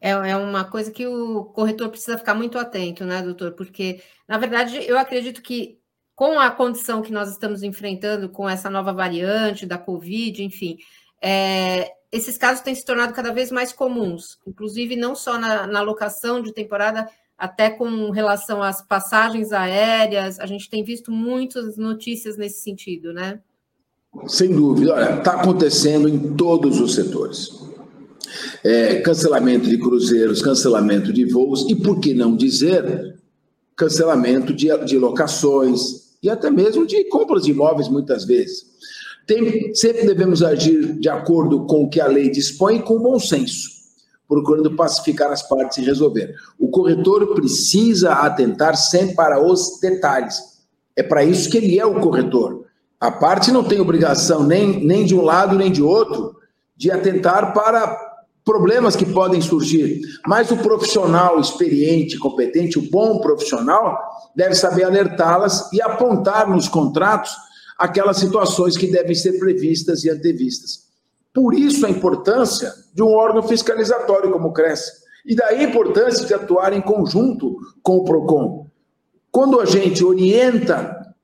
É, 0.00 0.10
é 0.10 0.36
uma 0.36 0.64
coisa 0.64 0.90
que 0.90 1.06
o 1.06 1.44
corretor 1.44 1.90
precisa 1.90 2.18
ficar 2.18 2.34
muito 2.34 2.58
atento, 2.58 3.04
né, 3.04 3.22
doutor? 3.22 3.52
Porque, 3.52 4.00
na 4.26 4.38
verdade, 4.38 4.82
eu 4.86 4.98
acredito 4.98 5.42
que 5.42 5.78
com 6.16 6.38
a 6.38 6.50
condição 6.50 7.02
que 7.02 7.12
nós 7.12 7.30
estamos 7.30 7.62
enfrentando, 7.62 8.28
com 8.28 8.48
essa 8.48 8.68
nova 8.68 8.92
variante 8.92 9.64
da 9.64 9.78
Covid, 9.78 10.42
enfim, 10.42 10.76
é, 11.22 11.92
esses 12.12 12.36
casos 12.36 12.62
têm 12.62 12.74
se 12.74 12.84
tornado 12.84 13.12
cada 13.12 13.32
vez 13.32 13.50
mais 13.50 13.72
comuns, 13.72 14.38
inclusive 14.46 14.96
não 14.96 15.14
só 15.14 15.38
na, 15.38 15.66
na 15.66 15.80
locação 15.80 16.42
de 16.42 16.52
temporada, 16.52 17.08
até 17.38 17.70
com 17.70 18.10
relação 18.10 18.62
às 18.62 18.82
passagens 18.82 19.52
aéreas, 19.52 20.38
a 20.38 20.46
gente 20.46 20.68
tem 20.68 20.84
visto 20.84 21.10
muitas 21.10 21.76
notícias 21.76 22.36
nesse 22.36 22.62
sentido, 22.62 23.12
né? 23.12 23.40
Sem 24.26 24.50
dúvida, 24.50 24.92
olha, 24.92 25.18
está 25.18 25.40
acontecendo 25.40 26.08
em 26.08 26.34
todos 26.34 26.80
os 26.80 26.94
setores. 26.94 27.60
É, 28.62 29.00
cancelamento 29.00 29.68
de 29.68 29.78
cruzeiros, 29.78 30.42
cancelamento 30.42 31.12
de 31.12 31.24
voos 31.24 31.68
e, 31.70 31.74
por 31.74 32.00
que 32.00 32.12
não 32.12 32.36
dizer, 32.36 33.16
cancelamento 33.76 34.52
de, 34.52 34.68
de 34.84 34.98
locações 34.98 36.10
e 36.22 36.28
até 36.28 36.50
mesmo 36.50 36.86
de 36.86 37.04
compras 37.04 37.44
de 37.44 37.52
imóveis, 37.52 37.88
muitas 37.88 38.24
vezes. 38.24 38.69
Tem, 39.30 39.72
sempre 39.76 40.04
devemos 40.04 40.42
agir 40.42 40.98
de 40.98 41.08
acordo 41.08 41.64
com 41.64 41.84
o 41.84 41.88
que 41.88 42.00
a 42.00 42.08
lei 42.08 42.28
dispõe 42.28 42.78
e 42.78 42.82
com 42.82 42.98
bom 42.98 43.16
senso, 43.16 43.70
procurando 44.28 44.74
pacificar 44.74 45.30
as 45.30 45.40
partes 45.40 45.78
e 45.78 45.82
resolver. 45.82 46.34
O 46.58 46.68
corretor 46.68 47.32
precisa 47.32 48.10
atentar 48.10 48.76
sempre 48.76 49.14
para 49.14 49.40
os 49.40 49.78
detalhes. 49.80 50.36
É 50.96 51.02
para 51.04 51.22
isso 51.22 51.48
que 51.48 51.58
ele 51.58 51.78
é 51.78 51.86
o 51.86 52.00
corretor. 52.00 52.64
A 52.98 53.12
parte 53.12 53.52
não 53.52 53.62
tem 53.62 53.80
obrigação, 53.80 54.42
nem, 54.42 54.84
nem 54.84 55.06
de 55.06 55.14
um 55.14 55.22
lado 55.22 55.56
nem 55.56 55.70
de 55.70 55.80
outro, 55.80 56.34
de 56.76 56.90
atentar 56.90 57.54
para 57.54 57.96
problemas 58.44 58.96
que 58.96 59.06
podem 59.06 59.40
surgir. 59.40 60.00
Mas 60.26 60.50
o 60.50 60.56
profissional 60.56 61.38
experiente, 61.38 62.18
competente, 62.18 62.80
o 62.80 62.90
bom 62.90 63.20
profissional, 63.20 63.96
deve 64.34 64.56
saber 64.56 64.82
alertá-las 64.82 65.72
e 65.72 65.80
apontar 65.80 66.50
nos 66.50 66.66
contratos 66.66 67.30
aquelas 67.80 68.18
situações 68.18 68.76
que 68.76 68.86
devem 68.86 69.14
ser 69.14 69.38
previstas 69.38 70.04
e 70.04 70.10
antevistas. 70.10 70.90
Por 71.32 71.54
isso 71.54 71.86
a 71.86 71.90
importância 71.90 72.74
de 72.92 73.02
um 73.02 73.14
órgão 73.14 73.42
fiscalizatório 73.42 74.30
como 74.30 74.48
o 74.48 74.52
CRES. 74.52 75.00
E 75.24 75.34
daí 75.34 75.60
a 75.60 75.68
importância 75.70 76.26
de 76.26 76.34
atuar 76.34 76.74
em 76.74 76.82
conjunto 76.82 77.56
com 77.82 77.96
o 77.96 78.04
PROCON. 78.04 78.66
Quando 79.32 79.58
a 79.58 79.64
gente 79.64 80.04
orienta 80.04 81.14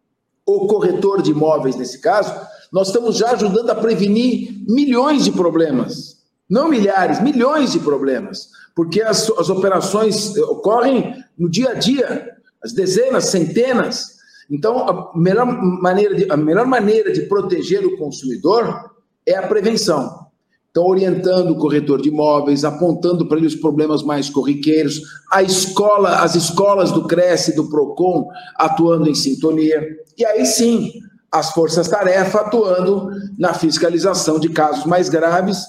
o 0.47 0.67
corretor 0.67 1.21
de 1.21 1.33
imóveis, 1.33 1.77
nesse 1.77 2.01
caso, 2.01 2.33
nós 2.73 2.87
estamos 2.87 3.19
já 3.19 3.33
ajudando 3.33 3.69
a 3.69 3.75
prevenir 3.75 4.65
milhões 4.67 5.25
de 5.25 5.33
problemas. 5.33 6.17
Não 6.49 6.69
milhares, 6.69 7.21
milhões 7.21 7.73
de 7.73 7.81
problemas. 7.81 8.49
Porque 8.75 9.03
as, 9.03 9.29
as 9.31 9.51
operações 9.51 10.35
ocorrem 10.39 11.23
no 11.37 11.51
dia 11.51 11.71
a 11.71 11.75
dia, 11.75 12.35
as 12.63 12.73
dezenas, 12.73 13.25
centenas, 13.27 14.16
então, 14.51 14.79
a 14.79 15.19
melhor 15.19 15.47
maneira 15.47 16.15
de, 16.15 16.31
a 16.31 16.37
melhor 16.37 16.67
maneira 16.67 17.13
de 17.13 17.23
proteger 17.23 17.85
o 17.85 17.97
consumidor 17.97 18.91
é 19.25 19.35
a 19.35 19.47
prevenção. 19.47 20.27
Então, 20.71 20.85
orientando 20.85 21.51
o 21.51 21.57
corretor 21.57 22.01
de 22.01 22.11
imóveis, 22.11 22.65
apontando 22.65 23.27
para 23.27 23.39
ele 23.39 23.47
os 23.47 23.55
problemas 23.55 24.03
mais 24.03 24.29
corriqueiros, 24.29 25.01
a 25.33 25.43
escola, 25.43 26.21
as 26.21 26.35
escolas 26.35 26.93
do 26.93 27.07
Cresce 27.07 27.51
e 27.51 27.57
do 27.57 27.69
Procon 27.69 28.29
atuando 28.55 29.09
em 29.09 29.15
sintonia. 29.15 29.83
E 30.17 30.25
aí 30.25 30.45
sim, 30.45 30.93
as 31.33 31.53
forças-tarefa 31.53 32.41
atuando 32.41 33.09
na 33.39 33.55
fiscalização 33.55 34.39
de 34.39 34.51
casos 34.51 34.85
mais 34.85 35.09
graves, 35.09 35.65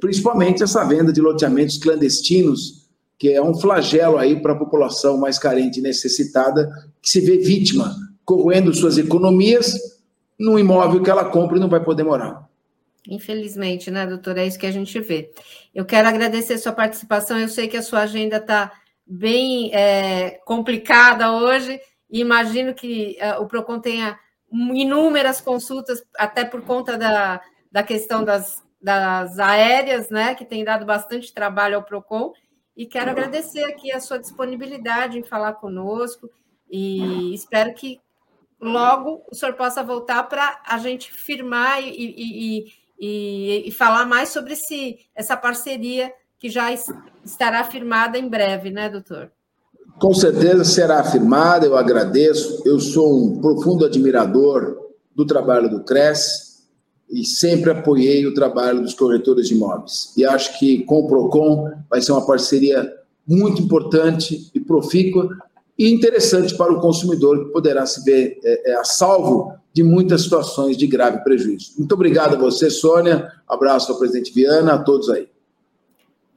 principalmente 0.00 0.62
essa 0.62 0.84
venda 0.84 1.12
de 1.12 1.20
loteamentos 1.20 1.78
clandestinos, 1.78 2.88
que 3.18 3.30
é 3.30 3.42
um 3.42 3.54
flagelo 3.54 4.18
aí 4.18 4.42
para 4.42 4.52
a 4.52 4.58
população 4.58 5.16
mais 5.16 5.38
carente 5.38 5.78
e 5.78 5.82
necessitada, 5.82 6.68
que 7.00 7.08
se 7.08 7.20
vê 7.20 7.38
vítima 7.38 7.94
corroendo 8.30 8.72
suas 8.72 8.96
economias 8.96 9.74
num 10.38 10.56
imóvel 10.56 11.02
que 11.02 11.10
ela 11.10 11.24
compra 11.24 11.56
e 11.56 11.60
não 11.60 11.68
vai 11.68 11.82
poder 11.82 12.04
morar. 12.04 12.48
Infelizmente, 13.08 13.90
né, 13.90 14.06
doutora? 14.06 14.42
É 14.42 14.46
isso 14.46 14.58
que 14.58 14.68
a 14.68 14.70
gente 14.70 15.00
vê. 15.00 15.32
Eu 15.74 15.84
quero 15.84 16.06
agradecer 16.06 16.56
sua 16.56 16.72
participação. 16.72 17.36
Eu 17.40 17.48
sei 17.48 17.66
que 17.66 17.76
a 17.76 17.82
sua 17.82 18.02
agenda 18.02 18.36
está 18.36 18.70
bem 19.04 19.74
é, 19.74 20.38
complicada 20.44 21.32
hoje, 21.32 21.80
e 22.08 22.20
imagino 22.20 22.72
que 22.72 23.16
é, 23.18 23.36
o 23.36 23.46
PROCON 23.46 23.80
tenha 23.80 24.16
inúmeras 24.52 25.40
consultas, 25.40 26.00
até 26.16 26.44
por 26.44 26.62
conta 26.62 26.96
da, 26.96 27.40
da 27.72 27.82
questão 27.82 28.22
das, 28.22 28.62
das 28.80 29.40
aéreas, 29.40 30.08
né, 30.08 30.36
que 30.36 30.44
tem 30.44 30.62
dado 30.62 30.86
bastante 30.86 31.34
trabalho 31.34 31.76
ao 31.76 31.82
PROCON. 31.82 32.32
E 32.76 32.86
quero 32.86 33.10
agradecer 33.10 33.64
aqui 33.64 33.90
a 33.90 33.98
sua 33.98 34.20
disponibilidade 34.20 35.18
em 35.18 35.24
falar 35.24 35.54
conosco, 35.54 36.30
e 36.70 37.34
espero 37.34 37.74
que 37.74 37.98
logo 38.60 39.22
o 39.30 39.34
senhor 39.34 39.54
possa 39.54 39.82
voltar 39.82 40.24
para 40.24 40.60
a 40.66 40.78
gente 40.78 41.12
firmar 41.12 41.82
e, 41.82 41.88
e, 41.88 42.72
e, 43.00 43.68
e, 43.68 43.70
falar 43.72 44.04
mais 44.04 44.28
sobre 44.28 44.52
esse, 44.52 44.98
essa 45.14 45.36
parceria 45.36 46.12
que 46.38 46.48
já 46.48 46.68
estará 47.24 47.64
firmada 47.64 48.18
em 48.18 48.28
breve, 48.28 48.70
né, 48.70 48.88
doutor? 48.88 49.30
Com 49.98 50.14
certeza 50.14 50.64
será 50.64 51.04
firmada, 51.04 51.66
eu 51.66 51.76
agradeço. 51.76 52.62
Eu 52.64 52.80
sou 52.80 53.24
um 53.24 53.40
profundo 53.40 53.84
admirador 53.84 54.78
do 55.14 55.26
trabalho 55.26 55.68
do 55.68 55.84
CRES 55.84 56.64
e 57.10 57.24
sempre 57.24 57.70
apoiei 57.70 58.26
o 58.26 58.32
trabalho 58.32 58.80
dos 58.80 58.94
corretores 58.94 59.48
de 59.48 59.54
imóveis. 59.54 60.12
E 60.16 60.24
acho 60.24 60.58
que 60.58 60.84
com 60.84 61.00
o 61.00 61.08
PROCON 61.08 61.70
vai 61.90 62.00
ser 62.00 62.12
uma 62.12 62.24
parceria 62.24 62.90
muito 63.26 63.60
importante 63.60 64.50
e 64.54 64.60
profícua 64.60 65.28
e 65.80 65.90
interessante 65.90 66.54
para 66.54 66.70
o 66.70 66.78
consumidor, 66.78 67.46
que 67.46 67.52
poderá 67.52 67.86
se 67.86 68.04
ver 68.04 68.38
é, 68.44 68.70
é, 68.70 68.74
a 68.74 68.84
salvo 68.84 69.58
de 69.72 69.82
muitas 69.82 70.24
situações 70.24 70.76
de 70.76 70.86
grave 70.86 71.24
prejuízo. 71.24 71.72
Muito 71.78 71.94
obrigado 71.94 72.34
a 72.34 72.38
você, 72.38 72.68
Sônia. 72.68 73.32
Abraço 73.48 73.90
ao 73.90 73.98
presidente 73.98 74.30
Viana, 74.30 74.74
a 74.74 74.78
todos 74.78 75.08
aí. 75.08 75.26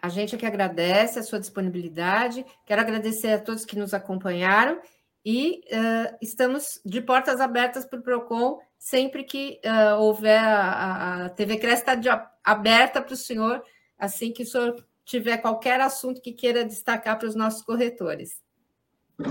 A 0.01 0.07
gente 0.07 0.33
é 0.33 0.37
que 0.37 0.45
agradece 0.45 1.19
a 1.19 1.23
sua 1.23 1.41
disponibilidade. 1.41 2.45
Quero 2.65 2.79
agradecer 2.79 3.33
a 3.33 3.37
todos 3.37 3.65
que 3.65 3.77
nos 3.77 3.93
acompanharam 3.93 4.79
e 5.25 5.61
uh, 5.73 6.15
estamos 6.21 6.79
de 6.85 7.01
portas 7.01 7.41
abertas 7.41 7.83
para 7.83 7.99
o 7.99 8.01
PROCON 8.01 8.59
sempre 8.77 9.25
que 9.25 9.59
uh, 9.65 9.99
houver 9.99 10.39
a, 10.39 11.25
a 11.25 11.29
TV 11.31 11.57
Cresce 11.57 11.83
está 11.83 12.31
aberta 12.41 13.01
para 13.01 13.13
o 13.13 13.17
senhor, 13.17 13.61
assim 13.99 14.31
que 14.31 14.43
o 14.43 14.47
senhor 14.47 14.73
tiver 15.03 15.35
qualquer 15.39 15.81
assunto 15.81 16.21
que 16.21 16.31
queira 16.31 16.63
destacar 16.63 17.19
para 17.19 17.27
os 17.27 17.35
nossos 17.35 17.61
corretores. 17.61 18.42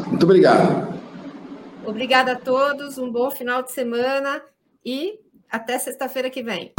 Muito 0.09 0.24
obrigado. 0.24 0.92
Obrigada 1.85 2.33
a 2.33 2.37
todos, 2.37 2.98
um 2.98 3.11
bom 3.11 3.31
final 3.31 3.62
de 3.62 3.72
semana 3.72 4.42
e 4.85 5.18
até 5.50 5.78
sexta-feira 5.78 6.31
que 6.31 6.42
vem. 6.42 6.72